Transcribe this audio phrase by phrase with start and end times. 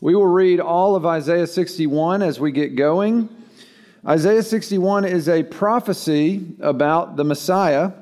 [0.00, 3.30] We will read all of Isaiah 61 as we get going.
[4.06, 7.92] Isaiah 61 is a prophecy about the Messiah,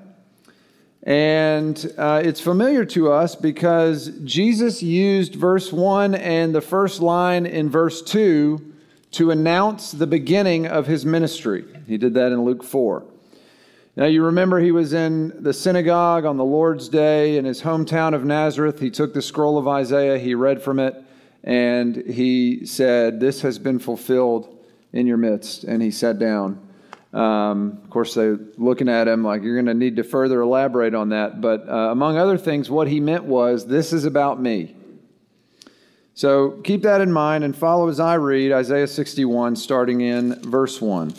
[1.04, 7.46] and uh, it's familiar to us because Jesus used verse 1 and the first line
[7.46, 8.73] in verse 2
[9.13, 11.65] to announce the beginning of his ministry.
[11.87, 13.05] He did that in Luke 4.
[13.95, 18.15] Now, you remember he was in the synagogue on the Lord's day in his hometown
[18.15, 18.81] of Nazareth.
[18.81, 21.04] He took the scroll of Isaiah, he read from it,
[21.45, 25.65] and he said, This has been fulfilled in your midst.
[25.65, 26.66] And he sat down.
[27.12, 30.95] Um, of course, they're looking at him like, You're going to need to further elaborate
[30.95, 31.43] on that.
[31.43, 34.75] But uh, among other things, what he meant was, This is about me.
[36.15, 40.80] So keep that in mind and follow as I read Isaiah 61, starting in verse
[40.80, 41.13] 1.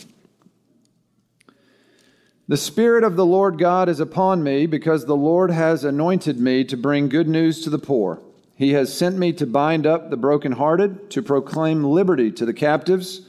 [2.48, 6.64] The Spirit of the Lord God is upon me because the Lord has anointed me
[6.66, 8.22] to bring good news to the poor.
[8.56, 13.22] He has sent me to bind up the brokenhearted, to proclaim liberty to the captives,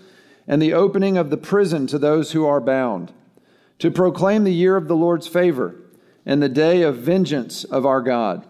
[0.47, 3.13] and the opening of the prison to those who are bound,
[3.81, 5.75] to proclaim the year of the Lord's favor
[6.25, 8.47] and the day of vengeance of our God,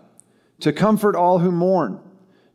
[0.61, 2.01] to comfort all who mourn,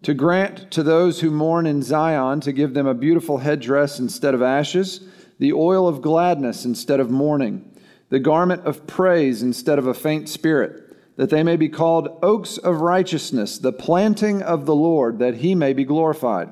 [0.03, 4.33] to grant to those who mourn in Zion to give them a beautiful headdress instead
[4.33, 5.01] of ashes,
[5.39, 7.71] the oil of gladness instead of mourning
[8.11, 12.57] the garment of praise instead of a faint spirit, that they may be called oaks
[12.57, 16.49] of righteousness, the planting of the Lord, that he may be glorified.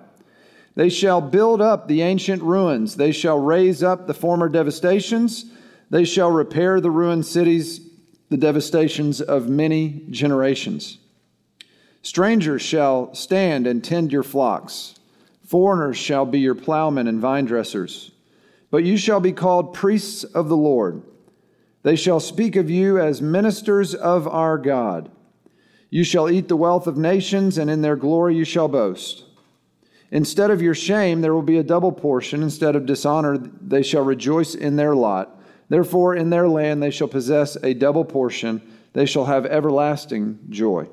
[0.76, 5.46] They shall build up the ancient ruins, they shall raise up the former devastations,
[5.90, 7.82] they shall repair the ruined cities,
[8.30, 11.00] the devastations of many generations.
[12.02, 14.96] Strangers shall stand and tend your flocks.
[15.46, 18.12] Foreigners shall be your plowmen and vine dressers.
[18.72, 21.02] But you shall be called priests of the Lord.
[21.84, 25.12] They shall speak of you as ministers of our God.
[25.90, 29.24] You shall eat the wealth of nations, and in their glory you shall boast.
[30.12, 32.44] Instead of your shame, there will be a double portion.
[32.44, 35.40] Instead of dishonor, they shall rejoice in their lot.
[35.70, 38.62] Therefore, in their land they shall possess a double portion.
[38.94, 40.88] They shall have everlasting joy.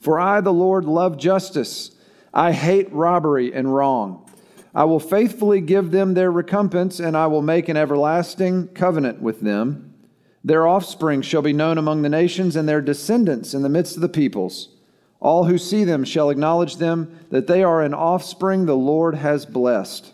[0.00, 1.90] For I, the Lord, love justice.
[2.32, 4.23] I hate robbery and wrong.
[4.74, 9.40] I will faithfully give them their recompense, and I will make an everlasting covenant with
[9.40, 9.94] them.
[10.42, 14.02] Their offspring shall be known among the nations, and their descendants in the midst of
[14.02, 14.70] the peoples.
[15.20, 19.46] All who see them shall acknowledge them, that they are an offspring the Lord has
[19.46, 20.12] blessed.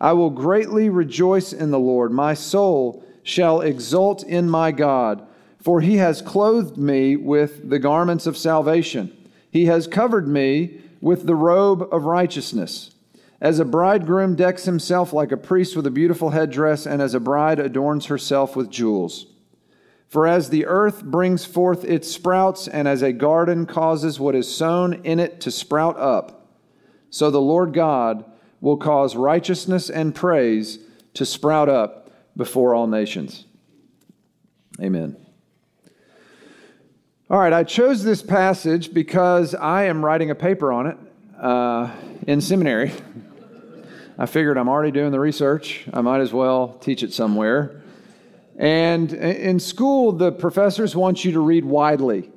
[0.00, 2.10] I will greatly rejoice in the Lord.
[2.10, 5.24] My soul shall exult in my God,
[5.60, 9.16] for he has clothed me with the garments of salvation.
[9.50, 12.90] He has covered me with the robe of righteousness.
[13.42, 17.18] As a bridegroom decks himself like a priest with a beautiful headdress, and as a
[17.18, 19.26] bride adorns herself with jewels.
[20.08, 24.46] For as the earth brings forth its sprouts, and as a garden causes what is
[24.48, 26.54] sown in it to sprout up,
[27.10, 28.24] so the Lord God
[28.60, 30.78] will cause righteousness and praise
[31.14, 33.46] to sprout up before all nations.
[34.80, 35.16] Amen.
[37.28, 40.96] All right, I chose this passage because I am writing a paper on it
[41.40, 41.90] uh,
[42.28, 42.92] in seminary.
[44.22, 45.84] I figured I'm already doing the research.
[45.92, 47.82] I might as well teach it somewhere.
[48.56, 52.30] And in school, the professors want you to read widely.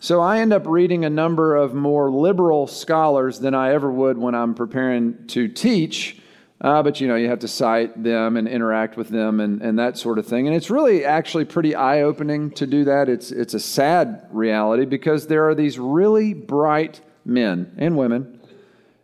[0.00, 4.16] So I end up reading a number of more liberal scholars than I ever would
[4.16, 6.16] when I'm preparing to teach.
[6.62, 9.78] Uh, but you know, you have to cite them and interact with them and, and
[9.78, 10.46] that sort of thing.
[10.46, 13.10] And it's really actually pretty eye opening to do that.
[13.10, 18.31] It's, it's a sad reality because there are these really bright men and women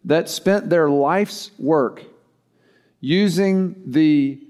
[0.09, 2.03] that spent their life's work
[2.99, 4.41] using the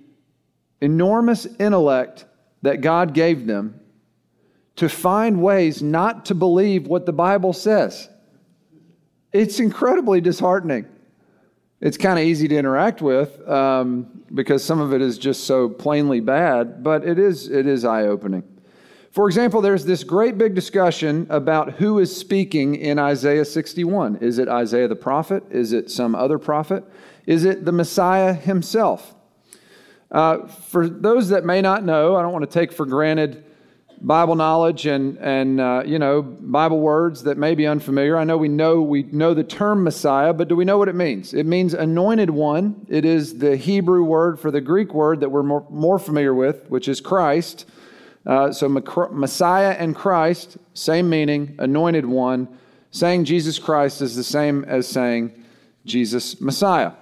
[0.80, 2.24] enormous intellect
[2.62, 3.80] that God gave them
[4.76, 8.08] to find ways not to believe what the Bible says.
[9.32, 10.86] It's incredibly disheartening.
[11.80, 15.69] It's kind of easy to interact with um, because some of it is just so
[15.69, 18.44] plainly bad, but it is, it is eye opening.
[19.10, 24.16] For example, there's this great big discussion about who is speaking in Isaiah 61.
[24.16, 25.44] Is it Isaiah the prophet?
[25.50, 26.84] Is it some other prophet?
[27.26, 29.14] Is it the Messiah himself?
[30.10, 33.44] Uh, for those that may not know, I don't want to take for granted
[34.00, 38.16] Bible knowledge and, and uh, you know, Bible words that may be unfamiliar.
[38.16, 40.94] I know we know we know the term Messiah, but do we know what it
[40.94, 41.34] means?
[41.34, 42.87] It means anointed one.
[42.88, 46.69] It is the Hebrew word for the Greek word that we're more, more familiar with,
[46.69, 47.66] which is Christ.
[48.28, 52.46] Uh, so Messiah and Christ, same meaning, anointed one.
[52.90, 55.32] Saying Jesus Christ is the same as saying
[55.86, 56.92] Jesus Messiah.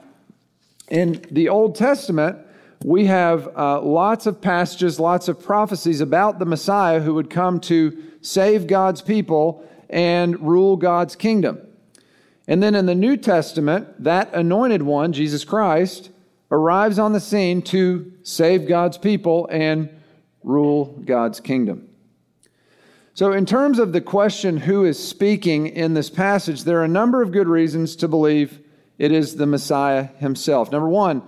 [0.89, 2.39] In the Old Testament,
[2.85, 7.61] we have uh, lots of passages, lots of prophecies about the Messiah who would come
[7.61, 11.61] to save God's people and rule God's kingdom.
[12.47, 16.11] And then in the New Testament, that anointed one, Jesus Christ,
[16.51, 19.91] arrives on the scene to save God's people and
[20.47, 21.89] rule God's kingdom.
[23.13, 26.89] So, in terms of the question who is speaking in this passage, there are a
[26.89, 28.61] number of good reasons to believe
[28.99, 30.71] it is the Messiah himself.
[30.71, 31.23] Number one,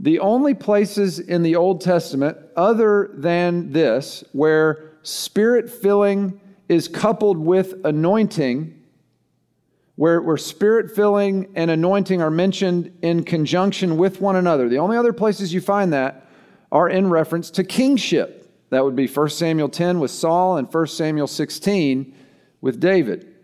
[0.00, 7.38] the only places in the Old Testament, other than this, where spirit filling is coupled
[7.38, 8.80] with anointing,
[9.96, 14.96] where, where spirit filling and anointing are mentioned in conjunction with one another, the only
[14.96, 16.26] other places you find that
[16.70, 18.41] are in reference to kingship.
[18.72, 22.14] That would be 1 Samuel 10 with Saul and 1 Samuel 16
[22.62, 23.34] with David.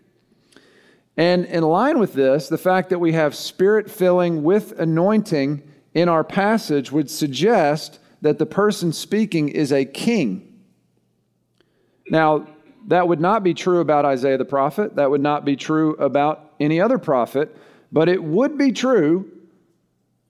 [1.15, 5.61] And in line with this, the fact that we have spirit filling with anointing
[5.93, 10.61] in our passage would suggest that the person speaking is a king.
[12.09, 12.47] Now,
[12.87, 14.95] that would not be true about Isaiah the prophet.
[14.95, 17.55] That would not be true about any other prophet.
[17.91, 19.29] But it would be true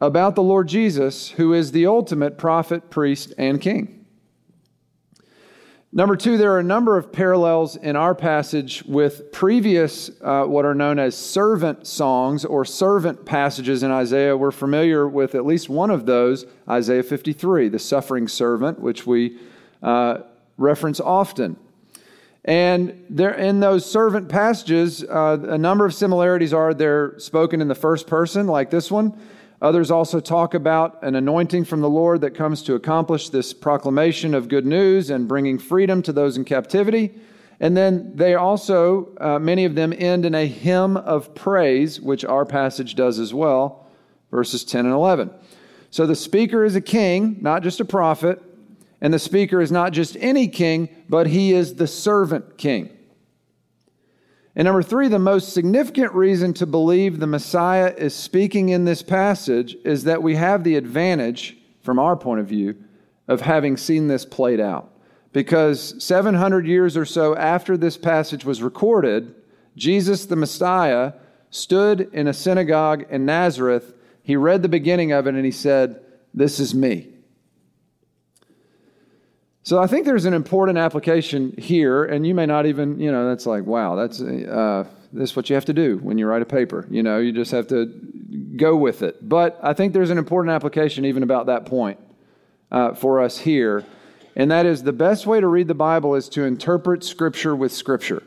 [0.01, 3.98] about the Lord Jesus, who is the ultimate prophet, priest, and king.
[5.91, 10.63] Number two, there are a number of parallels in our passage with previous, uh, what
[10.63, 14.37] are known as servant songs or servant passages in Isaiah.
[14.37, 19.39] We're familiar with at least one of those, Isaiah 53, the suffering servant, which we
[19.81, 20.19] uh,
[20.57, 21.57] reference often.
[22.45, 27.67] And there, in those servant passages, uh, a number of similarities are they're spoken in
[27.67, 29.19] the first person, like this one.
[29.61, 34.33] Others also talk about an anointing from the Lord that comes to accomplish this proclamation
[34.33, 37.13] of good news and bringing freedom to those in captivity.
[37.59, 42.23] And then they also, uh, many of them end in a hymn of praise, which
[42.23, 43.85] our passage does as well,
[44.31, 45.29] verses 10 and 11.
[45.91, 48.41] So the speaker is a king, not just a prophet.
[49.01, 52.97] And the speaker is not just any king, but he is the servant king.
[54.55, 59.03] And number three, the most significant reason to believe the Messiah is speaking in this
[59.03, 62.75] passage is that we have the advantage, from our point of view,
[63.27, 64.91] of having seen this played out.
[65.31, 69.35] Because 700 years or so after this passage was recorded,
[69.75, 71.13] Jesus the Messiah
[71.51, 73.93] stood in a synagogue in Nazareth.
[74.23, 76.01] He read the beginning of it and he said,
[76.33, 77.09] This is me.
[79.69, 83.29] So I think there's an important application here, and you may not even, you know,
[83.29, 84.83] that's like, wow, that's uh,
[85.13, 86.87] this what you have to do when you write a paper.
[86.89, 87.85] You know, you just have to
[88.55, 89.29] go with it.
[89.29, 91.99] But I think there's an important application even about that point
[92.71, 93.85] uh, for us here,
[94.35, 97.71] and that is the best way to read the Bible is to interpret Scripture with
[97.71, 98.23] Scripture.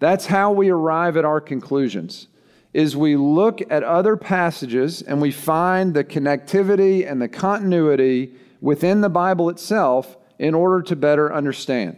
[0.00, 2.26] That's how we arrive at our conclusions.
[2.74, 9.00] Is we look at other passages and we find the connectivity and the continuity within
[9.00, 11.96] the Bible itself in order to better understand.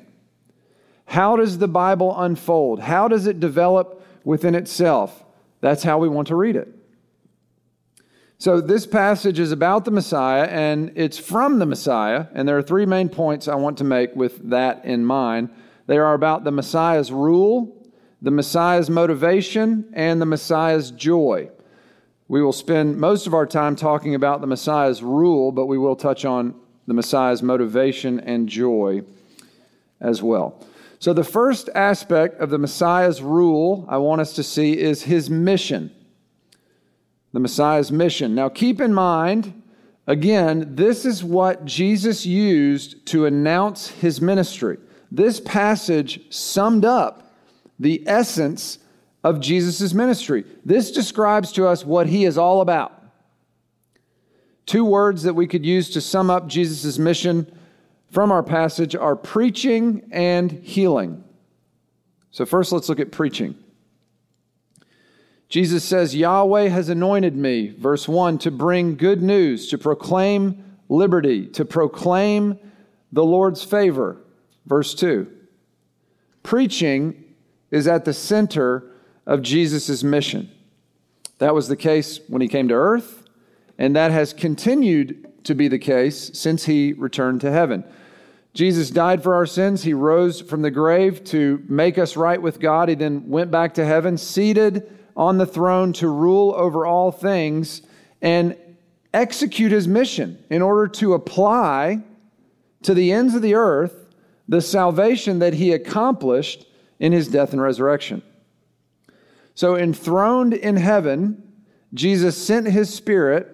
[1.06, 2.80] How does the Bible unfold?
[2.80, 5.24] How does it develop within itself?
[5.60, 6.68] That's how we want to read it.
[8.38, 12.26] So, this passage is about the Messiah and it's from the Messiah.
[12.32, 15.50] And there are three main points I want to make with that in mind.
[15.86, 17.76] They are about the Messiah's rule,
[18.22, 21.50] the Messiah's motivation, and the Messiah's joy.
[22.30, 25.96] We will spend most of our time talking about the Messiah's rule, but we will
[25.96, 26.54] touch on
[26.86, 29.02] the Messiah's motivation and joy
[30.00, 30.64] as well.
[31.00, 35.28] So, the first aspect of the Messiah's rule I want us to see is his
[35.28, 35.90] mission.
[37.32, 38.36] The Messiah's mission.
[38.36, 39.64] Now, keep in mind,
[40.06, 44.78] again, this is what Jesus used to announce his ministry.
[45.10, 47.34] This passage summed up
[47.80, 48.78] the essence
[49.22, 50.44] of Jesus' ministry.
[50.64, 52.96] This describes to us what he is all about.
[54.66, 57.50] Two words that we could use to sum up Jesus' mission
[58.10, 61.24] from our passage are preaching and healing.
[62.30, 63.56] So, first, let's look at preaching.
[65.48, 71.46] Jesus says, Yahweh has anointed me, verse 1, to bring good news, to proclaim liberty,
[71.48, 72.58] to proclaim
[73.10, 74.18] the Lord's favor,
[74.66, 75.26] verse 2.
[76.44, 77.24] Preaching
[77.72, 78.89] is at the center
[79.30, 80.50] of Jesus' mission.
[81.38, 83.22] That was the case when he came to earth,
[83.78, 87.84] and that has continued to be the case since he returned to heaven.
[88.54, 89.84] Jesus died for our sins.
[89.84, 92.88] He rose from the grave to make us right with God.
[92.88, 97.82] He then went back to heaven, seated on the throne to rule over all things
[98.20, 98.56] and
[99.14, 102.02] execute his mission in order to apply
[102.82, 104.08] to the ends of the earth
[104.48, 106.66] the salvation that he accomplished
[106.98, 108.22] in his death and resurrection.
[109.60, 111.42] So, enthroned in heaven,
[111.92, 113.46] Jesus sent his Spirit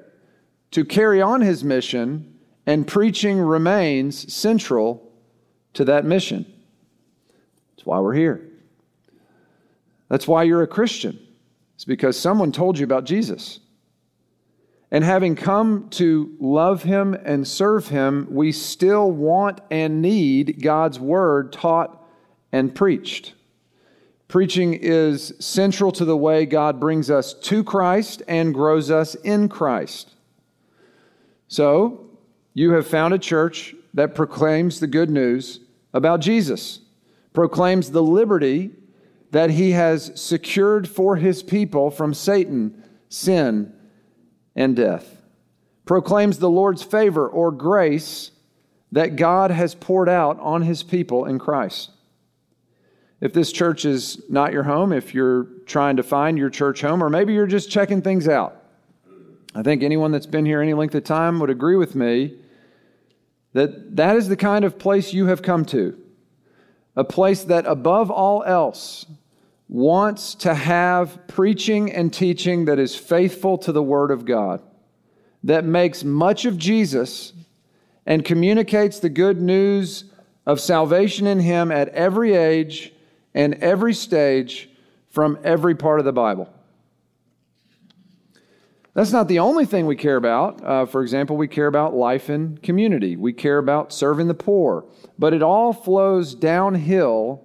[0.71, 5.11] to carry on his mission, and preaching remains central
[5.73, 6.47] to that mission.
[7.75, 8.41] That's why we're here.
[10.09, 11.19] That's why you're a Christian.
[11.75, 13.59] It's because someone told you about Jesus.
[14.93, 21.01] And having come to love him and serve him, we still want and need God's
[21.01, 22.01] word taught
[22.53, 23.33] and preached.
[24.29, 29.49] Preaching is central to the way God brings us to Christ and grows us in
[29.49, 30.15] Christ.
[31.49, 32.11] So,
[32.55, 35.61] you have found a church that proclaims the good news
[35.95, 36.81] about Jesus,
[37.33, 38.73] proclaims the liberty
[39.31, 43.73] that he has secured for his people from Satan, sin,
[44.57, 45.23] and death,
[45.85, 48.33] proclaims the Lord's favor or grace
[48.91, 51.91] that God has poured out on his people in Christ.
[53.21, 57.03] If this church is not your home, if you're trying to find your church home,
[57.03, 58.63] or maybe you're just checking things out,
[59.55, 62.37] I think anyone that's been here any length of time would agree with me
[63.55, 65.99] that that is the kind of place you have come to.
[66.95, 69.07] A place that, above all else,
[69.69, 74.63] wants to have preaching and teaching that is faithful to the Word of God,
[75.43, 77.33] that makes much of Jesus
[78.05, 80.05] and communicates the good news
[80.45, 82.93] of salvation in Him at every age
[83.37, 84.71] and every stage
[85.11, 86.51] from every part of the Bible.
[88.95, 90.65] That's not the only thing we care about.
[90.65, 94.87] Uh, for example, we care about life in community, we care about serving the poor,
[95.19, 97.45] but it all flows downhill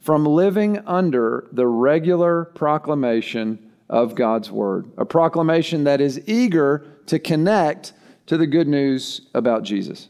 [0.00, 7.20] from living under the regular proclamation of God's Word, a proclamation that is eager to
[7.20, 7.92] connect
[8.26, 10.08] to the good news about Jesus.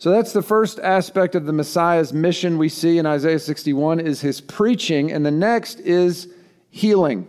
[0.00, 4.22] So that's the first aspect of the Messiah's mission we see in Isaiah 61 is
[4.22, 6.32] his preaching and the next is
[6.70, 7.28] healing.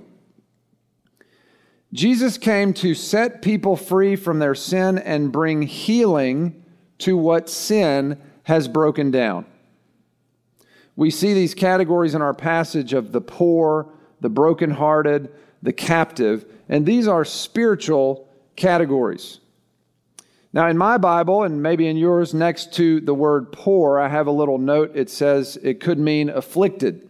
[1.91, 6.63] Jesus came to set people free from their sin and bring healing
[6.99, 9.45] to what sin has broken down.
[10.95, 13.89] We see these categories in our passage of the poor,
[14.21, 15.29] the brokenhearted,
[15.61, 19.41] the captive, and these are spiritual categories.
[20.53, 24.27] Now, in my Bible, and maybe in yours, next to the word poor, I have
[24.27, 24.91] a little note.
[24.95, 27.09] It says it could mean afflicted.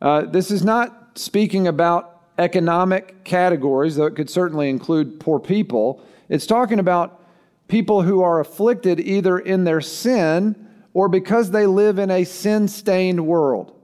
[0.00, 6.00] Uh, this is not speaking about economic categories, though it could certainly include poor people.
[6.28, 7.20] It's talking about
[7.66, 12.68] people who are afflicted either in their sin or because they live in a sin
[12.68, 13.74] stained world.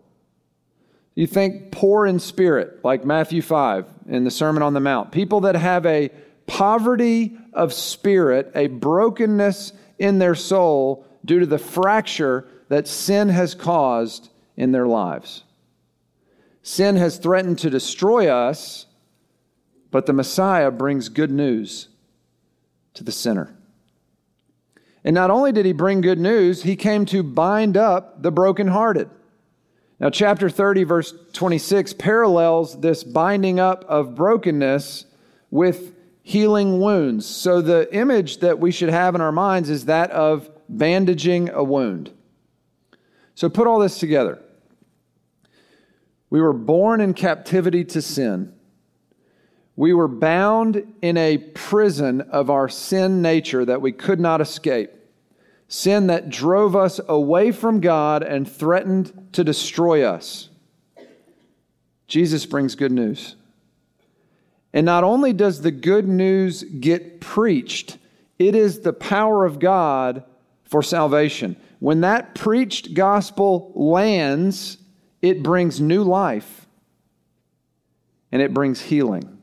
[1.16, 5.12] You think poor in spirit, like Matthew 5 in the Sermon on the Mount.
[5.12, 6.10] People that have a
[6.46, 13.54] poverty of spirit, a brokenness in their soul due to the fracture that sin has
[13.54, 15.44] caused in their lives.
[16.62, 18.86] Sin has threatened to destroy us,
[19.90, 21.88] but the Messiah brings good news
[22.94, 23.54] to the sinner.
[25.04, 29.10] And not only did he bring good news, he came to bind up the brokenhearted.
[30.00, 35.04] Now, chapter 30, verse 26 parallels this binding up of brokenness
[35.50, 35.92] with
[36.24, 37.26] healing wounds.
[37.26, 41.62] So, the image that we should have in our minds is that of bandaging a
[41.62, 42.10] wound.
[43.34, 44.40] So, put all this together.
[46.30, 48.54] We were born in captivity to sin.
[49.76, 54.92] We were bound in a prison of our sin nature that we could not escape.
[55.68, 60.48] Sin that drove us away from God and threatened to destroy us.
[62.06, 63.36] Jesus brings good news.
[64.74, 67.96] And not only does the good news get preached,
[68.40, 70.24] it is the power of God
[70.64, 71.56] for salvation.
[71.78, 74.78] When that preached gospel lands,
[75.22, 76.66] it brings new life
[78.32, 79.38] and it brings healing.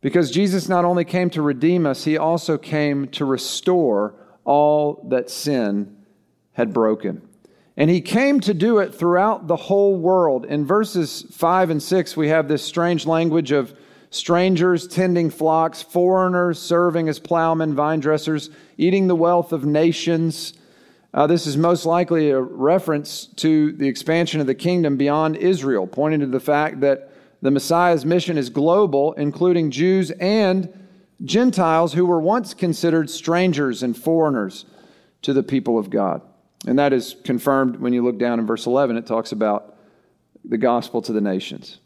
[0.00, 5.28] Because Jesus not only came to redeem us, he also came to restore all that
[5.28, 5.98] sin
[6.52, 7.28] had broken.
[7.76, 10.46] And he came to do it throughout the whole world.
[10.46, 13.74] In verses 5 and 6, we have this strange language of
[14.10, 20.52] strangers tending flocks, foreigners serving as plowmen, vine dressers, eating the wealth of nations.
[21.14, 25.86] Uh, this is most likely a reference to the expansion of the kingdom beyond Israel,
[25.86, 27.10] pointing to the fact that
[27.42, 30.72] the Messiah's mission is global, including Jews and
[31.24, 34.66] Gentiles who were once considered strangers and foreigners
[35.22, 36.22] to the people of God.
[36.66, 38.96] And that is confirmed when you look down in verse 11.
[38.96, 39.76] It talks about
[40.44, 41.78] the gospel to the nations.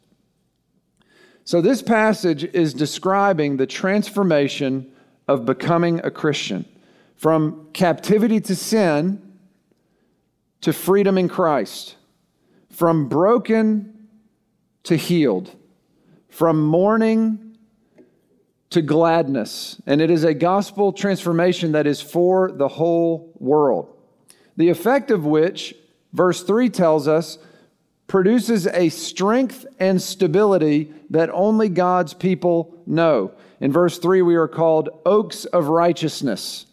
[1.47, 4.91] So, this passage is describing the transformation
[5.29, 6.65] of becoming a Christian
[7.17, 9.21] from captivity to sin
[10.63, 11.97] to freedom in Christ,
[12.71, 14.09] from broken
[14.85, 15.55] to healed,
[16.31, 17.59] from mourning
[18.71, 19.81] to gladness.
[19.87, 23.95] And it is a gospel transformation that is for the whole world.
[24.57, 25.75] The effect of which,
[26.15, 27.37] verse 3 tells us,
[28.07, 33.33] produces a strength and stability that only God's people know.
[33.61, 36.67] In verse 3, we are called oaks of righteousness,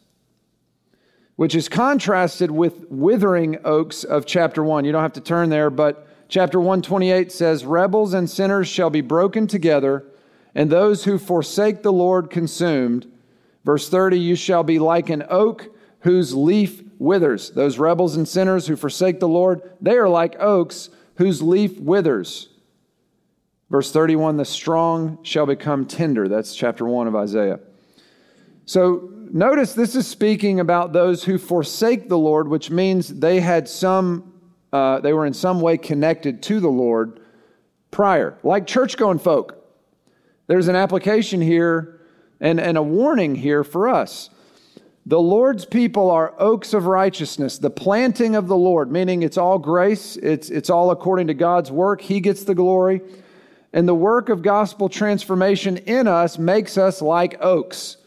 [1.36, 4.86] which is contrasted with withering oaks of chapter 1.
[4.86, 9.02] You don't have to turn there, but chapter 128 says, Rebels and sinners shall be
[9.02, 10.06] broken together,
[10.54, 13.10] and those who forsake the Lord consumed.
[13.64, 15.70] Verse 30, you shall be like an oak
[16.02, 17.52] whose leaf withers.
[17.52, 20.90] Those rebels and sinners who forsake the Lord, they are like oaks
[21.22, 22.50] whose leaf withers.
[23.70, 26.28] Verse 31 the strong shall become tender.
[26.28, 27.60] That's chapter 1 of Isaiah.
[28.66, 33.70] So notice this is speaking about those who forsake the Lord, which means they had
[33.70, 34.34] some,
[34.74, 37.20] uh, they were in some way connected to the Lord
[37.92, 39.64] prior, like church going folk.
[40.48, 42.02] There's an application here
[42.40, 44.32] and, and a warning here for us.
[45.06, 49.58] The Lord's people are oaks of righteousness, the planting of the Lord, meaning it's all
[49.58, 52.02] grace, it's, it's all according to God's work.
[52.02, 53.02] He gets the glory.
[53.74, 57.98] And the work of gospel transformation in us makes us like oaks.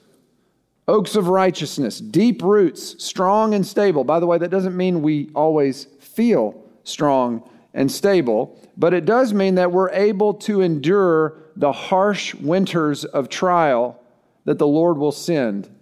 [0.87, 4.05] Oaks of righteousness, deep roots, strong and stable.
[4.05, 9.33] By the way, that doesn't mean we always feel strong and stable, but it does
[9.33, 13.99] mean that we're able to endure the harsh winters of trial
[14.45, 15.74] that the Lord will send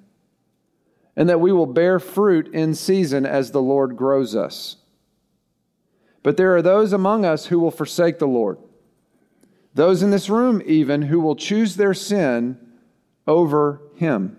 [1.17, 4.77] and that we will bear fruit in season as the Lord grows us.
[6.23, 8.59] But there are those among us who will forsake the Lord,
[9.75, 12.59] those in this room even who will choose their sin
[13.27, 14.37] over Him.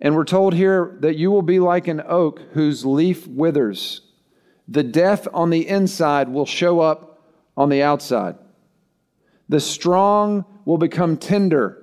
[0.00, 4.02] And we're told here that you will be like an oak whose leaf withers.
[4.68, 7.20] The death on the inside will show up
[7.56, 8.36] on the outside.
[9.48, 11.77] The strong will become tender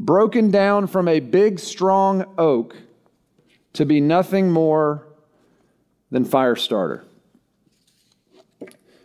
[0.00, 2.74] broken down from a big, strong oak
[3.74, 5.06] to be nothing more
[6.10, 7.04] than fire starter.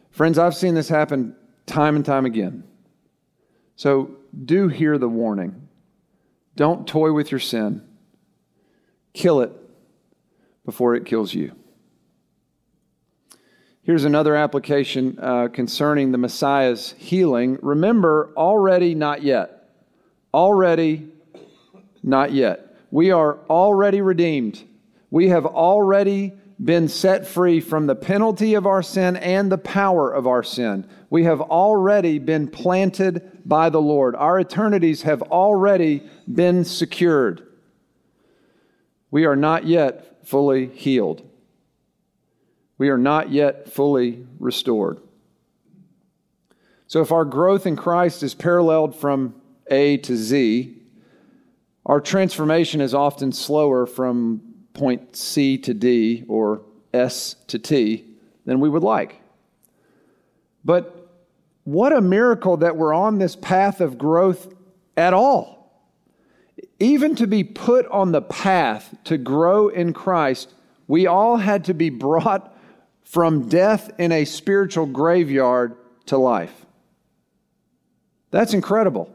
[0.09, 1.35] Friends, I've seen this happen
[1.65, 2.63] time and time again.
[3.75, 4.11] So
[4.45, 5.67] do hear the warning.
[6.55, 7.85] Don't toy with your sin.
[9.13, 9.51] Kill it
[10.63, 11.51] before it kills you.
[13.83, 17.59] Here's another application uh, concerning the Messiah's healing.
[17.61, 19.54] Remember, already, not yet.
[20.35, 21.07] Already,
[22.03, 22.75] not yet.
[22.91, 24.61] We are already redeemed.
[25.09, 30.11] We have already been set free from the penalty of our sin and the power
[30.11, 30.89] of our sin.
[31.09, 34.13] We have already been planted by the Lord.
[34.13, 37.47] Our eternities have already been secured.
[39.11, 41.25] We are not yet fully healed.
[42.77, 44.99] We are not yet fully restored.
[46.87, 50.77] So, if our growth in Christ is paralleled from a to Z,
[51.85, 54.41] our transformation is often slower from
[54.73, 56.61] point C to D or
[56.93, 58.05] S to T
[58.45, 59.21] than we would like.
[60.63, 61.09] But
[61.63, 64.53] what a miracle that we're on this path of growth
[64.97, 65.55] at all.
[66.79, 70.53] Even to be put on the path to grow in Christ,
[70.87, 72.55] we all had to be brought
[73.03, 75.75] from death in a spiritual graveyard
[76.07, 76.65] to life.
[78.31, 79.13] That's incredible.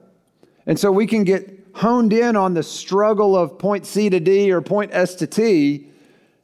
[0.70, 4.52] And so we can get honed in on the struggle of point C to D
[4.52, 5.88] or point S to T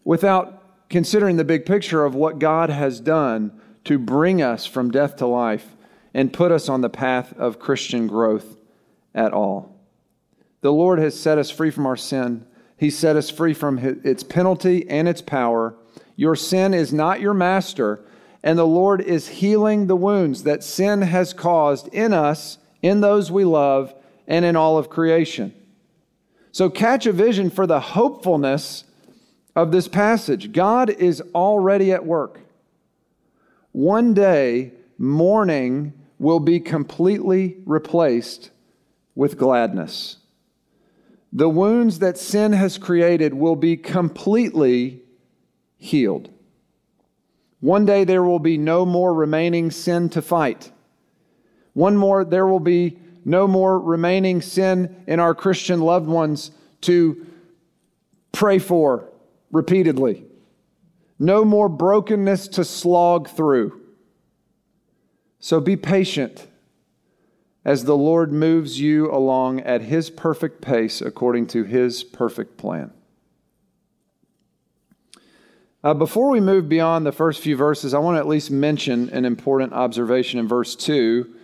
[0.02, 3.52] without considering the big picture of what God has done
[3.84, 5.76] to bring us from death to life
[6.12, 8.56] and put us on the path of Christian growth
[9.14, 9.78] at all.
[10.60, 12.44] The Lord has set us free from our sin.
[12.76, 15.76] He set us free from its penalty and its power.
[16.16, 18.04] Your sin is not your master,
[18.42, 23.30] and the Lord is healing the wounds that sin has caused in us, in those
[23.30, 23.94] we love,
[24.26, 25.54] and in all of creation.
[26.52, 28.84] So, catch a vision for the hopefulness
[29.54, 30.52] of this passage.
[30.52, 32.40] God is already at work.
[33.72, 38.50] One day, mourning will be completely replaced
[39.14, 40.16] with gladness.
[41.32, 45.02] The wounds that sin has created will be completely
[45.76, 46.30] healed.
[47.60, 50.70] One day there will be no more remaining sin to fight.
[51.72, 57.26] One more, there will be no more remaining sin in our Christian loved ones to
[58.30, 59.10] pray for
[59.50, 60.24] repeatedly,
[61.18, 63.80] no more brokenness to slog through.
[65.40, 66.46] So be patient
[67.64, 72.92] as the Lord moves you along at His perfect pace according to His perfect plan.
[75.82, 79.10] Uh, before we move beyond the first few verses, I want to at least mention
[79.10, 81.35] an important observation in verse 2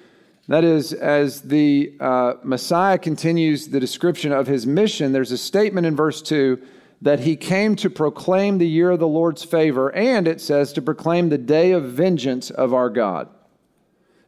[0.49, 5.87] that is, as the uh, Messiah continues the description of his mission, there's a statement
[5.87, 6.61] in verse 2
[7.01, 10.83] that he came to proclaim the year of the Lord's favor, and it says to
[10.83, 13.29] proclaim the day of vengeance of our God.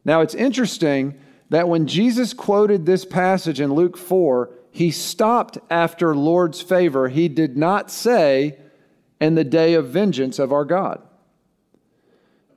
[0.04, 1.18] Now, it's interesting
[1.50, 7.08] that when Jesus quoted this passage in Luke 4, he stopped after Lord's favor.
[7.08, 8.58] He did not say,
[9.20, 11.00] in the day of vengeance of our God.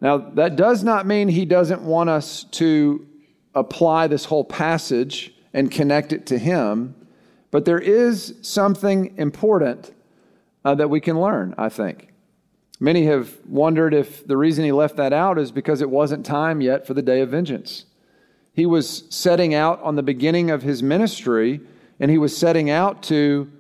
[0.02, 3.07] Now, that does not mean he doesn't want us to
[3.58, 6.96] apply this whole passage and connect it to him,
[7.52, 9.94] but there is something important
[10.64, 12.10] uh, that we can learn, I think.
[12.80, 16.62] Many have wondered if the reason he left that out is because it wasn't time
[16.62, 17.86] yet for the day of vengeance.
[18.54, 21.62] He was setting out on the beginning of his ministry,
[22.00, 23.52] and he was setting out to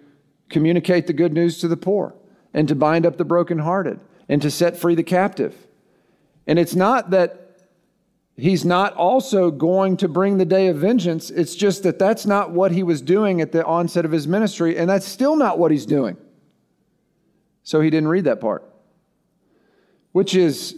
[0.49, 2.13] communicate the good news to the poor,
[2.53, 5.55] and to bind up the brokenhearted, and to set free the captive.
[6.45, 7.46] And it's not that
[8.37, 12.51] he's not also going to bring the day of vengeance, it's just that that's not
[12.51, 15.71] what he was doing at the onset of his ministry, and that's still not what
[15.71, 16.15] he's doing.
[17.63, 18.63] So he didn't read that part
[20.17, 20.75] which is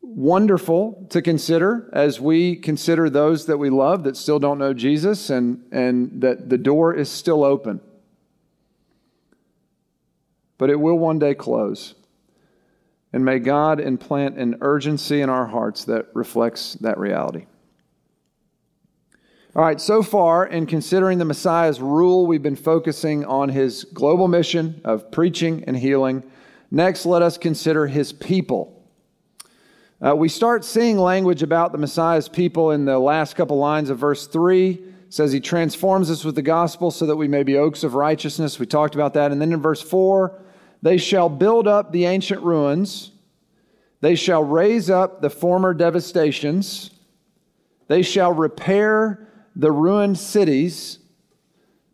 [0.00, 5.28] wonderful to consider as we consider those that we love that still don't know Jesus
[5.28, 7.78] and, and that the door is still open.
[10.56, 11.94] But it will one day close.
[13.12, 17.46] And may God implant an urgency in our hearts that reflects that reality.
[19.56, 24.28] All right, so far in considering the Messiah's rule, we've been focusing on his global
[24.28, 26.22] mission of preaching and healing
[26.70, 28.74] Next, let us consider his people.
[30.04, 33.98] Uh, we start seeing language about the Messiah's people in the last couple lines of
[33.98, 34.70] verse 3.
[34.72, 37.94] It says he transforms us with the gospel so that we may be oaks of
[37.94, 38.58] righteousness.
[38.58, 39.32] We talked about that.
[39.32, 40.38] And then in verse 4,
[40.82, 43.10] they shall build up the ancient ruins,
[44.00, 46.90] they shall raise up the former devastations,
[47.88, 50.98] they shall repair the ruined cities,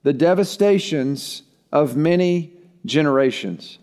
[0.03, 1.43] the devastations
[1.73, 2.53] of many
[2.85, 3.79] generations.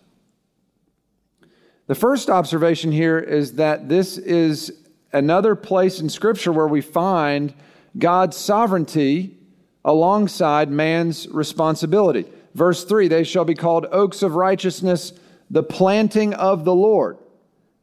[1.87, 4.71] The first observation here is that this is
[5.11, 7.53] another place in Scripture where we find
[7.97, 9.37] God's sovereignty
[9.83, 12.25] alongside man's responsibility.
[12.53, 15.13] Verse 3 They shall be called oaks of righteousness,
[15.49, 17.17] the planting of the Lord.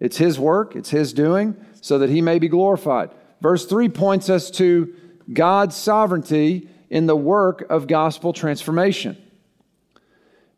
[0.01, 3.11] It's His work, it's His doing, so that He may be glorified.
[3.41, 4.95] Verse 3 points us to
[5.33, 9.17] God's sovereignty in the work of gospel transformation.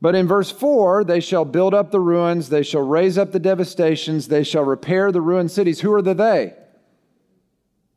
[0.01, 3.38] But in verse 4, they shall build up the ruins, they shall raise up the
[3.38, 5.81] devastations, they shall repair the ruined cities.
[5.81, 6.55] Who are the they?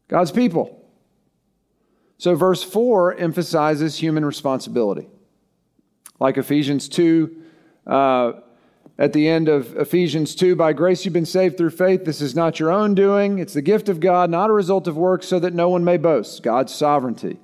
[0.10, 0.80] God's people.
[2.18, 5.08] So verse 4 emphasizes human responsibility.
[6.24, 7.36] Like Ephesians 2,
[7.86, 8.32] uh,
[8.98, 12.06] at the end of Ephesians 2, by grace you've been saved through faith.
[12.06, 14.96] This is not your own doing, it's the gift of God, not a result of
[14.96, 16.42] works, so that no one may boast.
[16.42, 17.42] God's sovereignty.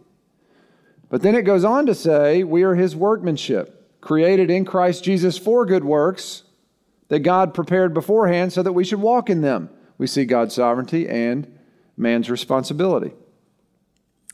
[1.10, 5.38] But then it goes on to say, we are his workmanship created in Christ Jesus
[5.38, 6.44] for good works
[7.10, 9.70] that God prepared beforehand so that we should walk in them.
[9.98, 11.54] We see God's sovereignty and
[11.98, 13.12] man's responsibility.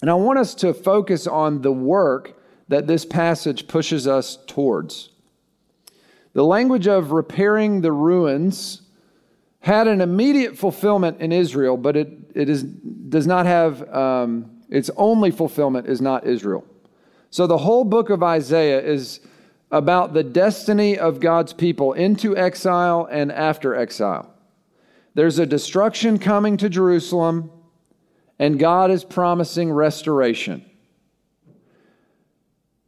[0.03, 5.09] And I want us to focus on the work that this passage pushes us towards.
[6.33, 8.81] The language of repairing the ruins
[9.59, 14.91] had an immediate fulfillment in Israel, but it, it is, does not have, um, its
[14.95, 16.65] only fulfillment is not Israel.
[17.31, 19.21] So the whole book of Isaiah is
[19.71, 24.31] about the destiny of God's people into exile and after exile.
[25.15, 27.49] There's a destruction coming to Jerusalem,
[28.37, 30.65] and God is promising restoration.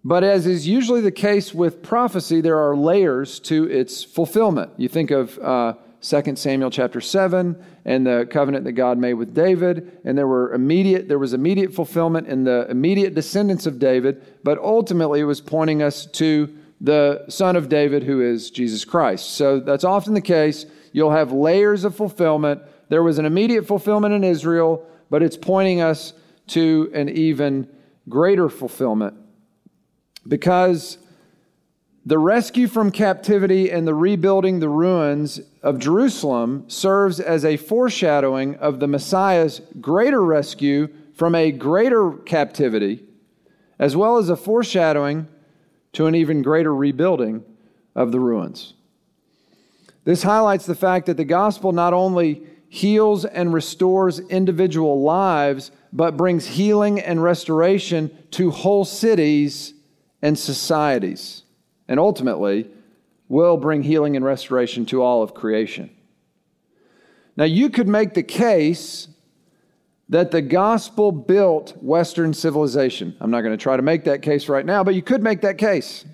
[0.07, 4.71] But as is usually the case with prophecy, there are layers to its fulfillment.
[4.77, 9.33] You think of uh, 2 Samuel chapter 7 and the covenant that God made with
[9.33, 14.25] David, and there were immediate there was immediate fulfillment in the immediate descendants of David,
[14.45, 19.31] but ultimately it was pointing us to the son of David, who is Jesus Christ.
[19.31, 20.65] So that's often the case.
[20.93, 22.61] You'll have layers of fulfillment.
[22.87, 26.13] There was an immediate fulfillment in Israel, but it's pointing us
[26.47, 27.67] to an even
[28.07, 29.17] greater fulfillment
[30.27, 30.97] because
[32.05, 38.55] the rescue from captivity and the rebuilding the ruins of Jerusalem serves as a foreshadowing
[38.55, 43.03] of the Messiah's greater rescue from a greater captivity,
[43.77, 45.27] as well as a foreshadowing
[45.93, 47.43] to an even greater rebuilding
[47.95, 48.73] of the ruins.
[50.05, 56.15] This highlights the fact that the gospel not only heals and restores individual lives, but
[56.15, 59.73] brings healing and restoration to whole cities
[60.21, 61.43] and societies,
[61.87, 62.69] and ultimately
[63.29, 65.89] will bring healing and restoration to all of creation.
[67.35, 69.09] Now, you could make the case
[70.09, 73.15] that the gospel built Western civilization.
[73.19, 75.41] I'm not going to try to make that case right now, but you could make
[75.41, 76.05] that case.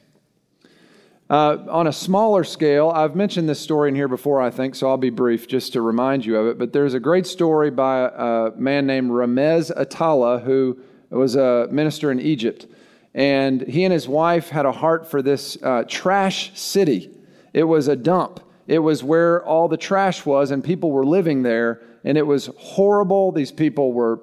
[1.29, 4.89] Uh, on a smaller scale, I've mentioned this story in here before, I think, so
[4.89, 6.59] I'll be brief just to remind you of it.
[6.59, 10.77] But there's a great story by a man named Ramez Attallah, who
[11.09, 12.67] was a minister in Egypt.
[13.13, 17.11] And he and his wife had a heart for this uh, trash city.
[17.53, 21.43] It was a dump, it was where all the trash was, and people were living
[21.43, 21.81] there.
[22.05, 23.31] And it was horrible.
[23.31, 24.19] These people were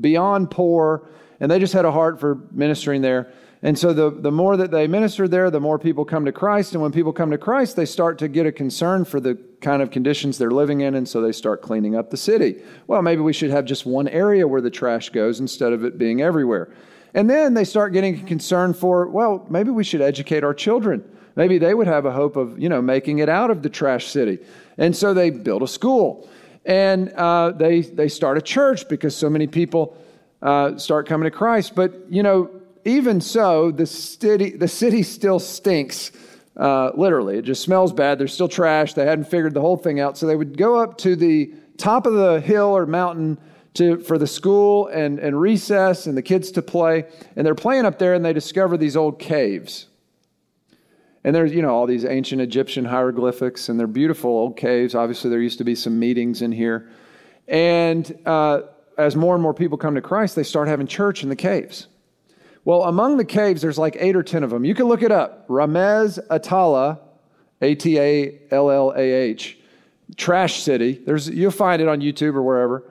[0.00, 1.08] beyond poor,
[1.40, 3.32] and they just had a heart for ministering there.
[3.60, 6.74] And so the, the more that they minister there, the more people come to Christ.
[6.74, 9.82] And when people come to Christ, they start to get a concern for the kind
[9.82, 10.94] of conditions they're living in.
[10.94, 12.62] And so they start cleaning up the city.
[12.86, 15.98] Well, maybe we should have just one area where the trash goes instead of it
[15.98, 16.72] being everywhere.
[17.14, 21.04] And then they start getting concerned for, well, maybe we should educate our children.
[21.36, 24.08] Maybe they would have a hope of, you know, making it out of the trash
[24.08, 24.38] city.
[24.76, 26.28] And so they build a school.
[26.64, 29.96] And uh, they, they start a church because so many people
[30.42, 31.74] uh, start coming to Christ.
[31.74, 32.50] But, you know,
[32.84, 36.12] even so, the city, the city still stinks.
[36.56, 38.18] Uh, literally, it just smells bad.
[38.18, 38.94] There's still trash.
[38.94, 40.18] They hadn't figured the whole thing out.
[40.18, 43.38] So they would go up to the top of the hill or mountain
[43.78, 47.06] to, for the school and, and recess and the kids to play.
[47.34, 49.86] And they're playing up there and they discover these old caves.
[51.24, 54.94] And there's, you know, all these ancient Egyptian hieroglyphics and they're beautiful old caves.
[54.94, 56.88] Obviously, there used to be some meetings in here.
[57.48, 58.62] And uh,
[58.96, 61.88] as more and more people come to Christ, they start having church in the caves.
[62.64, 64.64] Well, among the caves, there's like eight or ten of them.
[64.64, 65.48] You can look it up.
[65.48, 66.98] Ramez Attallah,
[67.62, 69.58] A T A L L A H,
[70.16, 71.00] Trash City.
[71.04, 72.84] There's, you'll find it on YouTube or wherever.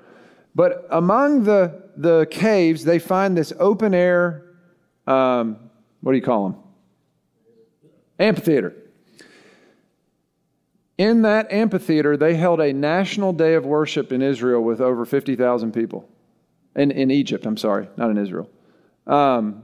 [0.57, 4.43] But among the, the caves, they find this open air,
[5.05, 5.69] um,
[6.01, 6.59] what do you call them?
[8.17, 8.73] Amphitheater.
[10.97, 15.73] In that amphitheater, they held a national day of worship in Israel with over 50,000
[15.73, 16.09] people.
[16.75, 18.49] In, in Egypt, I'm sorry, not in Israel.
[19.05, 19.63] Um,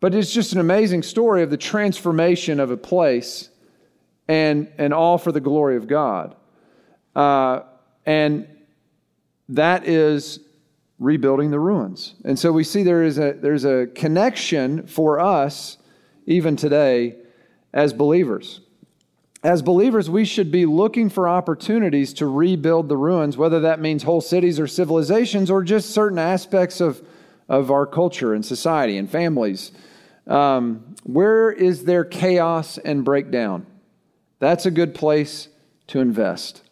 [0.00, 3.50] but it's just an amazing story of the transformation of a place
[4.26, 6.34] and, and all for the glory of God.
[7.14, 7.60] Uh,
[8.04, 8.48] and
[9.48, 10.40] that is
[10.98, 12.14] rebuilding the ruins.
[12.24, 15.78] And so we see there is a, there's a connection for us,
[16.26, 17.16] even today,
[17.72, 18.60] as believers.
[19.42, 24.02] As believers, we should be looking for opportunities to rebuild the ruins, whether that means
[24.02, 27.02] whole cities or civilizations or just certain aspects of
[27.48, 29.72] of our culture and society and families.
[30.26, 33.66] Um, where is there chaos and breakdown?
[34.38, 35.48] That's a good place
[35.88, 36.62] to invest.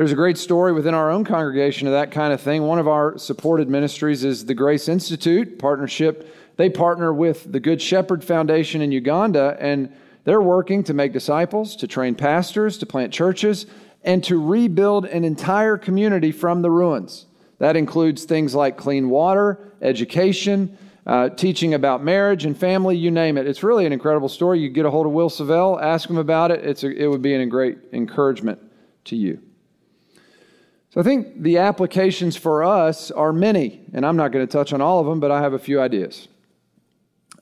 [0.00, 2.62] There's a great story within our own congregation of that kind of thing.
[2.62, 6.34] One of our supported ministries is the Grace Institute partnership.
[6.56, 11.76] They partner with the Good Shepherd Foundation in Uganda, and they're working to make disciples,
[11.76, 13.66] to train pastors, to plant churches,
[14.02, 17.26] and to rebuild an entire community from the ruins.
[17.58, 23.36] That includes things like clean water, education, uh, teaching about marriage and family, you name
[23.36, 23.46] it.
[23.46, 24.60] It's really an incredible story.
[24.60, 26.64] You get a hold of Will Savell, ask him about it.
[26.64, 28.60] It's a, it would be a great encouragement
[29.04, 29.42] to you.
[30.90, 34.72] So I think the applications for us are many, and I'm not going to touch
[34.72, 36.26] on all of them, but I have a few ideas.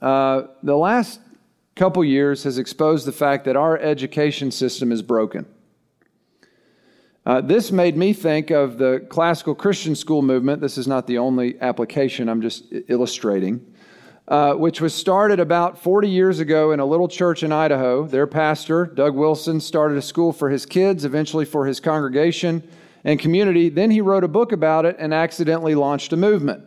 [0.02, 1.20] Uh, the last
[1.74, 5.46] couple years has exposed the fact that our education system is broken.
[7.24, 10.60] Uh, this made me think of the classical Christian school movement.
[10.60, 13.64] This is not the only application, I'm just illustrating,
[14.28, 18.06] uh, which was started about 40 years ago in a little church in Idaho.
[18.06, 22.62] Their pastor, Doug Wilson, started a school for his kids, eventually for his congregation
[23.04, 23.68] and community.
[23.68, 26.64] Then he wrote a book about it and accidentally launched a movement.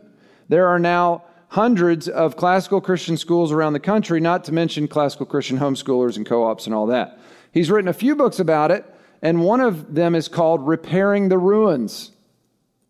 [0.48, 5.26] There are now hundreds of classical Christian schools around the country, not to mention classical
[5.26, 7.18] Christian homeschoolers and co ops and all that.
[7.52, 8.86] He's written a few books about it
[9.22, 12.10] and one of them is called Repairing the Ruins.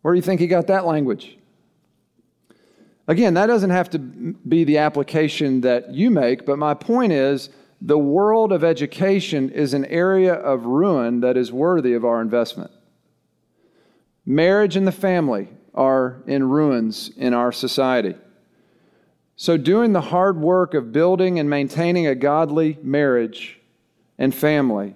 [0.01, 1.37] Where do you think he got that language?
[3.07, 7.49] Again, that doesn't have to be the application that you make, but my point is
[7.81, 12.71] the world of education is an area of ruin that is worthy of our investment.
[14.25, 18.15] Marriage and the family are in ruins in our society.
[19.35, 23.59] So, doing the hard work of building and maintaining a godly marriage
[24.17, 24.95] and family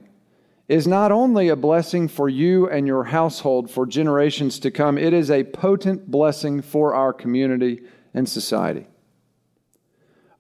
[0.67, 5.13] is not only a blessing for you and your household for generations to come, it
[5.13, 7.81] is a potent blessing for our community
[8.13, 8.85] and society.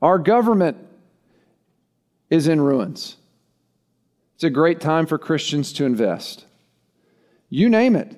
[0.01, 0.77] Our government
[2.29, 3.17] is in ruins.
[4.35, 6.45] It's a great time for Christians to invest.
[7.49, 8.15] You name it.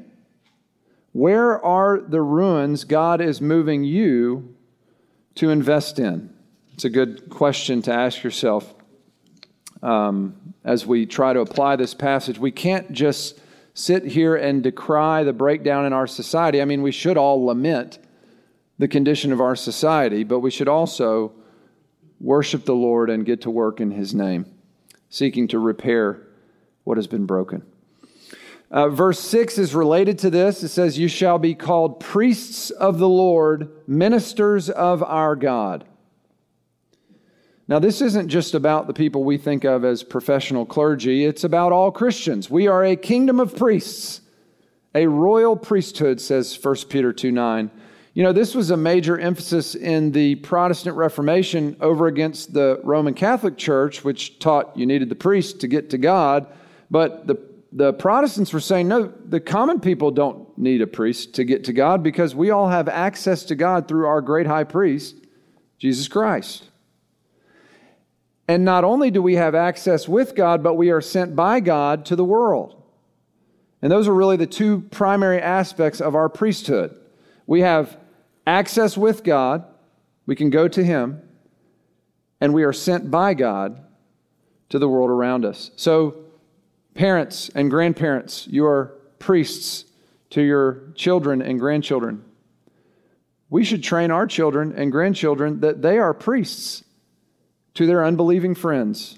[1.12, 4.56] Where are the ruins God is moving you
[5.36, 6.34] to invest in?
[6.74, 8.74] It's a good question to ask yourself
[9.82, 12.38] um, as we try to apply this passage.
[12.38, 13.40] We can't just
[13.74, 16.62] sit here and decry the breakdown in our society.
[16.62, 18.00] I mean, we should all lament
[18.78, 21.34] the condition of our society, but we should also
[22.20, 24.46] worship the Lord and get to work in His name.
[25.12, 26.22] seeking to repair
[26.84, 27.66] what has been broken.
[28.72, 30.62] Uh, verse 6 is related to this.
[30.62, 35.86] It says, You shall be called priests of the Lord, ministers of our God.
[37.68, 41.72] Now, this isn't just about the people we think of as professional clergy, it's about
[41.72, 42.50] all Christians.
[42.50, 44.22] We are a kingdom of priests,
[44.94, 47.72] a royal priesthood, says 1 Peter 2 9.
[48.16, 53.14] You know, this was a major emphasis in the Protestant Reformation over against the Roman
[53.14, 56.48] Catholic Church, which taught you needed the priest to get to God.
[56.90, 61.44] But the, the Protestants were saying, no, the common people don't need a priest to
[61.44, 65.16] get to God because we all have access to God through our great high priest,
[65.78, 66.66] Jesus Christ.
[68.48, 72.06] And not only do we have access with God, but we are sent by God
[72.08, 72.82] to the world.
[73.82, 76.96] And those are really the two primary aspects of our priesthood.
[77.46, 77.98] We have
[78.48, 79.66] access with God,
[80.26, 81.22] we can go to Him,
[82.42, 83.84] and we are sent by God
[84.70, 85.70] to the world around us.
[85.76, 86.16] So,
[87.00, 89.86] parents and grandparents, you are priests
[90.30, 92.22] to your children and grandchildren.
[93.50, 96.84] We should train our children and grandchildren that they are priests
[97.76, 99.18] to their unbelieving friends.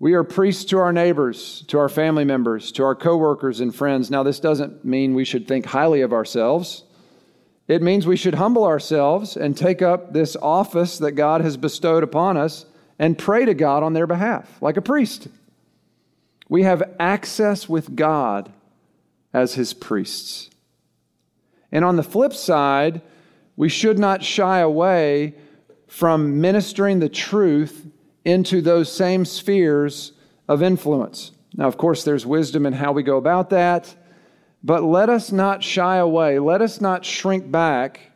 [0.00, 4.10] We are priests to our neighbors, to our family members, to our coworkers and friends.
[4.10, 6.82] Now, this doesn't mean we should think highly of ourselves.
[7.68, 12.02] It means we should humble ourselves and take up this office that God has bestowed
[12.02, 12.66] upon us
[12.98, 15.28] and pray to God on their behalf, like a priest.
[16.52, 18.52] We have access with God
[19.32, 20.50] as his priests.
[21.72, 23.00] And on the flip side,
[23.56, 25.34] we should not shy away
[25.86, 27.86] from ministering the truth
[28.26, 30.12] into those same spheres
[30.46, 31.32] of influence.
[31.56, 33.94] Now, of course, there's wisdom in how we go about that,
[34.62, 36.38] but let us not shy away.
[36.38, 38.12] Let us not shrink back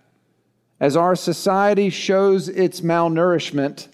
[0.78, 3.88] as our society shows its malnourishment.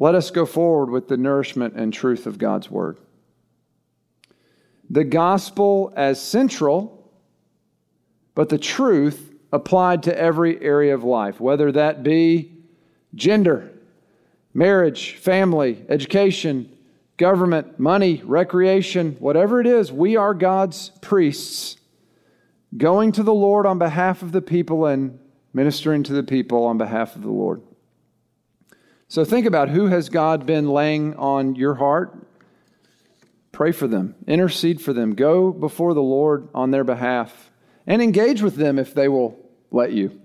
[0.00, 2.98] Let us go forward with the nourishment and truth of God's Word.
[4.88, 7.10] The gospel as central,
[8.36, 12.52] but the truth applied to every area of life, whether that be
[13.14, 13.70] gender,
[14.54, 16.72] marriage, family, education,
[17.16, 21.76] government, money, recreation, whatever it is, we are God's priests
[22.76, 25.18] going to the Lord on behalf of the people and
[25.52, 27.62] ministering to the people on behalf of the Lord.
[29.08, 32.14] So think about who has God been laying on your heart?
[33.52, 37.50] Pray for them, intercede for them, go before the Lord on their behalf
[37.86, 39.36] and engage with them if they will
[39.70, 40.20] let you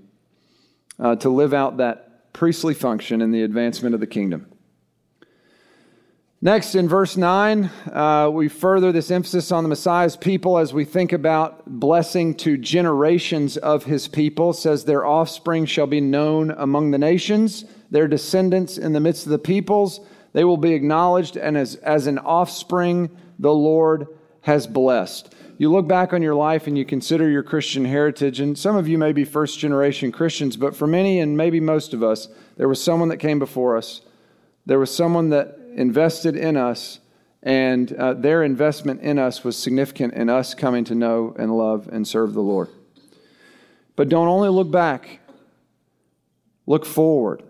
[1.00, 4.53] uh, to live out that priestly function in the advancement of the kingdom.
[6.44, 10.84] Next, in verse 9, uh, we further this emphasis on the Messiah's people as we
[10.84, 14.50] think about blessing to generations of his people.
[14.50, 19.26] It says, Their offspring shall be known among the nations, their descendants in the midst
[19.26, 20.02] of the peoples.
[20.34, 24.08] They will be acknowledged, and as, as an offspring, the Lord
[24.42, 28.58] has blessed you look back on your life and you consider your Christian heritage, and
[28.58, 32.04] some of you may be first generation Christians, but for many and maybe most of
[32.04, 32.28] us,
[32.58, 34.02] there was someone that came before us.
[34.66, 37.00] There was someone that invested in us,
[37.42, 41.88] and uh, their investment in us was significant in us coming to know and love
[41.92, 42.70] and serve the Lord.
[43.96, 45.20] But don't only look back,
[46.66, 47.44] look forward.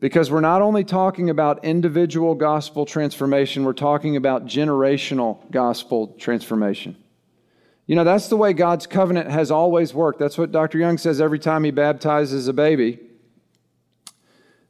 [0.00, 6.96] Because we're not only talking about individual gospel transformation, we're talking about generational gospel transformation.
[7.86, 10.18] You know, that's the way God's covenant has always worked.
[10.18, 10.78] That's what Dr.
[10.78, 12.98] Young says every time he baptizes a baby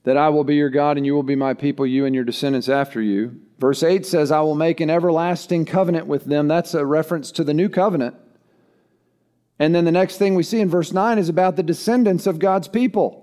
[0.05, 2.25] that I will be your God and you will be my people, you and your
[2.25, 3.41] descendants after you.
[3.59, 6.49] Verse 8 says, I will make an everlasting covenant with them.
[6.49, 8.17] That's a reference to the new covenant.
[9.59, 12.41] And then the next thing we see in verse 9 is about the descendants of
[12.41, 13.23] God's people.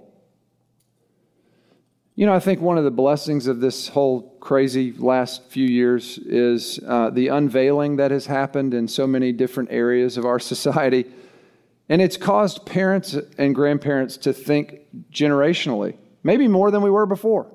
[2.15, 6.17] You know, I think one of the blessings of this whole crazy last few years
[6.17, 11.05] is uh, the unveiling that has happened in so many different areas of our society.
[11.89, 17.51] And it's caused parents and grandparents to think generationally, maybe more than we were before.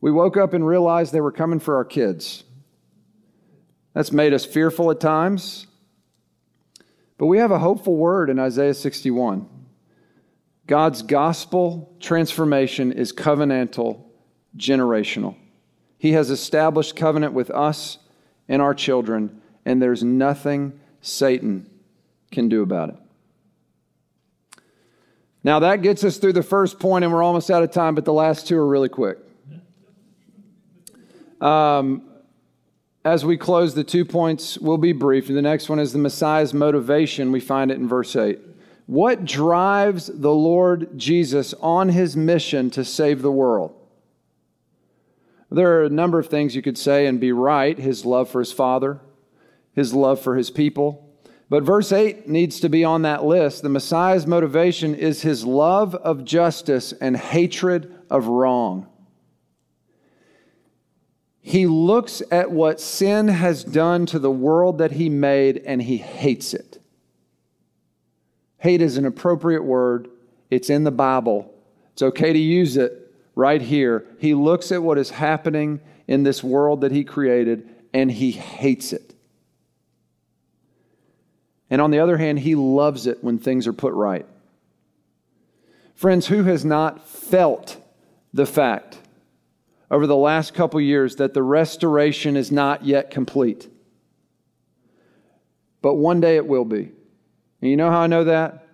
[0.00, 2.44] We woke up and realized they were coming for our kids.
[3.94, 5.66] That's made us fearful at times.
[7.18, 9.46] But we have a hopeful word in Isaiah 61.
[10.66, 14.04] God's gospel transformation is covenantal,
[14.56, 15.36] generational.
[15.98, 17.98] He has established covenant with us
[18.48, 21.68] and our children, and there's nothing Satan
[22.30, 22.96] can do about it.
[25.42, 28.04] Now, that gets us through the first point, and we're almost out of time, but
[28.04, 29.18] the last two are really quick.
[31.40, 32.02] Um,
[33.04, 35.28] as we close, the two points will be brief.
[35.28, 37.32] The next one is the Messiah's motivation.
[37.32, 38.38] We find it in verse 8.
[38.86, 43.74] What drives the Lord Jesus on his mission to save the world?
[45.50, 48.40] There are a number of things you could say and be right his love for
[48.40, 49.00] his father,
[49.74, 51.09] his love for his people.
[51.50, 53.62] But verse 8 needs to be on that list.
[53.62, 58.86] The Messiah's motivation is his love of justice and hatred of wrong.
[61.42, 65.96] He looks at what sin has done to the world that he made and he
[65.96, 66.78] hates it.
[68.58, 70.08] Hate is an appropriate word,
[70.50, 71.52] it's in the Bible.
[71.94, 74.06] It's okay to use it right here.
[74.18, 78.92] He looks at what is happening in this world that he created and he hates
[78.92, 79.09] it.
[81.70, 84.26] And on the other hand, he loves it when things are put right.
[85.94, 87.76] Friends, who has not felt
[88.34, 88.98] the fact
[89.90, 93.68] over the last couple years that the restoration is not yet complete?
[95.82, 96.92] But one day it will be.
[97.60, 98.66] And you know how I know that?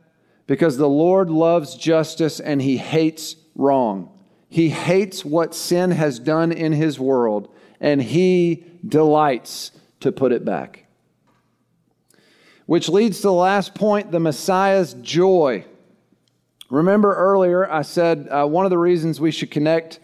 [0.47, 4.16] Because the Lord loves justice and he hates wrong.
[4.49, 10.44] He hates what sin has done in his world, and he delights to put it
[10.44, 10.86] back.
[12.67, 15.64] Which leads to the last point the Messiah's joy.
[16.69, 20.01] Remember earlier, I said uh, one of the reasons we should connect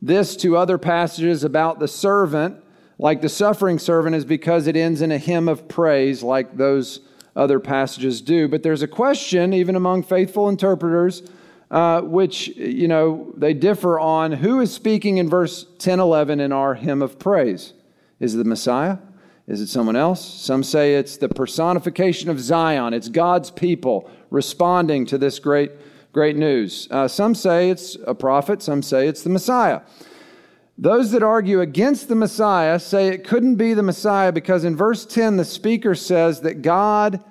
[0.00, 2.62] this to other passages about the servant,
[2.98, 7.00] like the suffering servant, is because it ends in a hymn of praise, like those
[7.34, 8.46] other passages do.
[8.46, 11.22] But there's a question, even among faithful interpreters,
[11.70, 16.52] uh, which, you know, they differ on who is speaking in verse 10 11 in
[16.52, 17.72] our hymn of praise.
[18.20, 18.98] Is the Messiah?
[19.46, 20.24] Is it someone else?
[20.24, 22.94] Some say it's the personification of Zion.
[22.94, 25.72] It's God's people responding to this great,
[26.12, 26.88] great news.
[26.90, 28.62] Uh, some say it's a prophet.
[28.62, 29.82] Some say it's the Messiah.
[30.78, 35.04] Those that argue against the Messiah say it couldn't be the Messiah because in verse
[35.04, 37.22] 10, the speaker says that God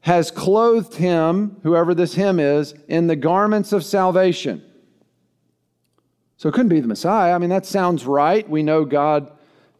[0.00, 4.62] has clothed him, whoever this him is, in the garments of salvation.
[6.36, 7.34] So it couldn't be the Messiah.
[7.34, 8.48] I mean, that sounds right.
[8.48, 9.32] We know God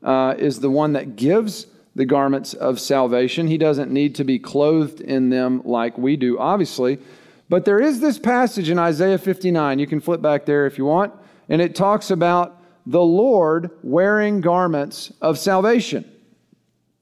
[0.02, 3.48] uh, is the one that gives the garments of salvation.
[3.48, 6.98] He doesn't need to be clothed in them like we do, obviously.
[7.48, 9.78] But there is this passage in Isaiah 59.
[9.78, 11.12] You can flip back there if you want.
[11.48, 16.04] And it talks about the Lord wearing garments of salvation.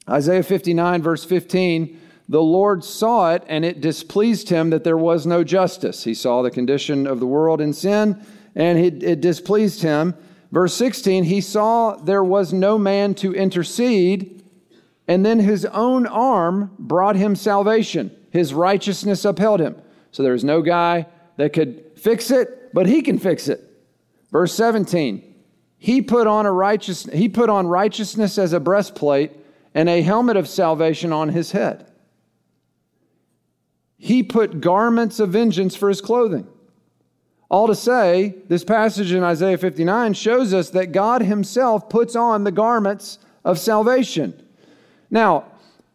[0.09, 5.27] Isaiah 59, verse 15 the Lord saw it, and it displeased him that there was
[5.27, 6.03] no justice.
[6.03, 8.21] He saw the condition of the world in sin,
[8.57, 10.15] and it displeased him.
[10.53, 14.45] Verse 16, he saw there was no man to intercede,
[15.09, 18.15] and then his own arm brought him salvation.
[18.31, 19.77] His righteousness upheld him.
[20.13, 23.63] So there's no guy that could fix it, but he can fix it.
[24.31, 25.35] Verse 17,
[25.79, 29.33] he put on a righteous he put on righteousness as a breastplate
[29.75, 31.91] and a helmet of salvation on his head.
[33.99, 36.47] He put garments of vengeance for his clothing.
[37.49, 42.45] All to say, this passage in Isaiah 59 shows us that God Himself puts on
[42.45, 44.43] the garments of salvation.
[45.11, 45.45] Now,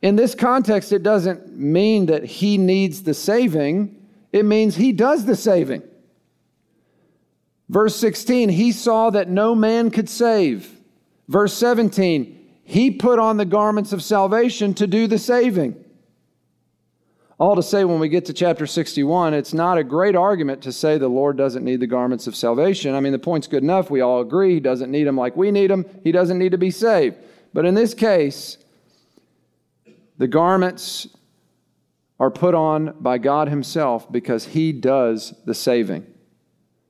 [0.01, 3.97] in this context, it doesn't mean that He needs the saving,
[4.31, 5.83] it means He does the saving.
[7.67, 10.77] Verse 16, He saw that no man could save.
[11.27, 15.83] Verse 17, He put on the garments of salvation to do the saving.
[17.41, 20.71] All to say, when we get to chapter 61, it's not a great argument to
[20.71, 22.93] say the Lord doesn't need the garments of salvation.
[22.93, 23.89] I mean, the point's good enough.
[23.89, 24.53] We all agree.
[24.53, 25.87] He doesn't need them like we need them.
[26.03, 27.17] He doesn't need to be saved.
[27.51, 28.59] But in this case,
[30.19, 31.07] the garments
[32.19, 36.05] are put on by God Himself because He does the saving.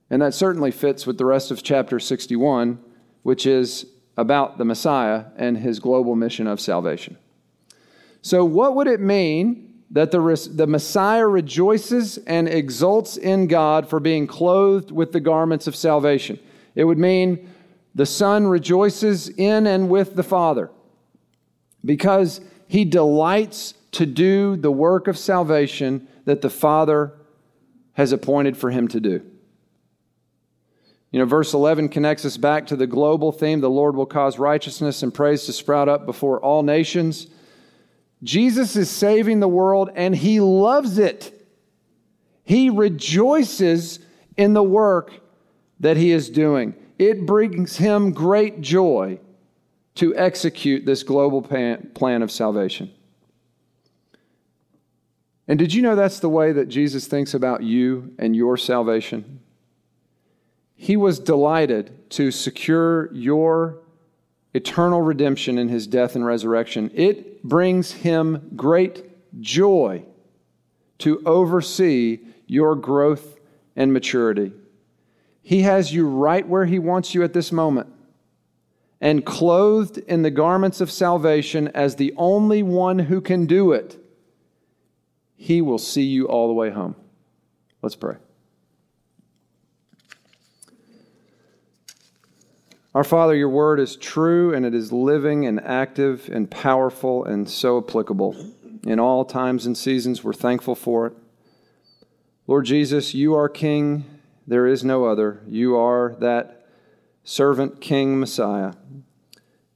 [0.10, 2.78] And that certainly fits with the rest of chapter 61,
[3.24, 3.86] which is
[4.18, 7.16] about the Messiah and His global mission of salvation.
[8.22, 9.70] So, what would it mean?
[9.92, 15.68] That the, the Messiah rejoices and exults in God for being clothed with the garments
[15.68, 16.40] of salvation.
[16.76, 17.50] It would mean
[17.94, 20.72] the Son rejoices in and with the Father
[21.84, 27.14] because he delights to do the work of salvation that the Father
[27.94, 29.22] has appointed for him to do.
[31.12, 34.40] You know, verse 11 connects us back to the global theme the Lord will cause
[34.40, 37.28] righteousness and praise to sprout up before all nations.
[38.24, 41.48] Jesus is saving the world and he loves it.
[42.44, 44.00] He rejoices
[44.38, 45.12] in the work
[45.80, 46.76] that he is doing.
[47.00, 49.20] It brings him great joy
[49.96, 52.92] to execute this global plan of salvation.
[55.48, 59.42] And did you know that's the way that Jesus thinks about you and your salvation?
[60.76, 63.80] He was delighted to secure your
[64.54, 66.92] eternal redemption in his death and resurrection,
[67.44, 69.04] brings him great
[69.40, 70.04] joy
[71.00, 73.40] to oversee your growth
[73.76, 74.52] and maturity.
[75.42, 77.88] He has you right where he wants you at this moment.
[79.02, 83.98] and clothed in the garments of salvation as the only one who can do it,
[85.36, 86.96] he will see you all the way home.
[87.82, 88.18] Let's pray.
[92.94, 97.50] Our Father, your word is true and it is living and active and powerful and
[97.50, 98.36] so applicable.
[98.84, 101.14] In all times and seasons, we're thankful for it.
[102.48, 104.04] Lord Jesus, you are King.
[104.46, 105.42] There is no other.
[105.48, 106.68] You are that
[107.24, 108.74] servant King Messiah,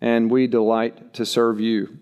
[0.01, 1.99] and we delight to serve you.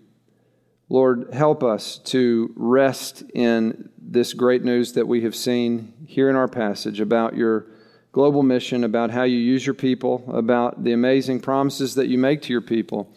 [0.88, 6.34] Lord, help us to rest in this great news that we have seen here in
[6.34, 7.66] our passage about your
[8.14, 12.40] global mission, about how you use your people, about the amazing promises that you make
[12.40, 13.12] to your people,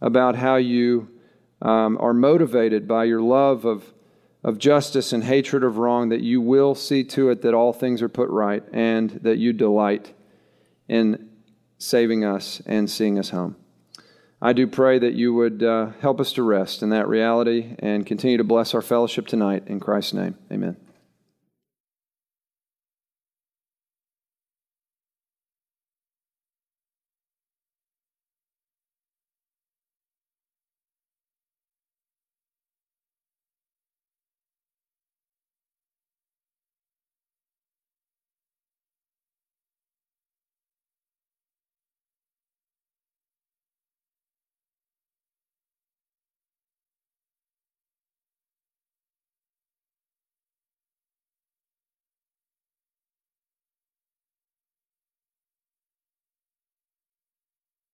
[0.00, 1.08] about how you
[1.60, 3.92] um, are motivated by your love of,
[4.44, 8.00] of justice and hatred of wrong, that you will see to it that all things
[8.00, 10.14] are put right and that you delight
[10.86, 11.28] in
[11.78, 13.56] saving us and seeing us home.
[14.40, 18.06] I do pray that you would uh, help us to rest in that reality and
[18.06, 19.64] continue to bless our fellowship tonight.
[19.66, 20.76] In Christ's name, amen.